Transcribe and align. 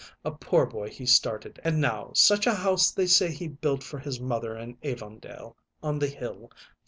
A 0.25 0.31
poor 0.31 0.65
boy 0.65 0.89
he 0.89 1.05
started, 1.05 1.59
and 1.63 1.79
now 1.79 2.09
such 2.15 2.47
a 2.47 2.55
house 2.55 2.89
they 2.89 3.05
say 3.05 3.29
he 3.31 3.47
built 3.47 3.83
for 3.83 3.99
his 3.99 4.19
mother 4.19 4.57
in 4.57 4.75
Avondale 4.83 5.55
on 5.83 5.99
the 5.99 6.07
hill! 6.09 6.49